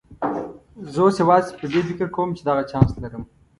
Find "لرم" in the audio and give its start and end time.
3.01-3.23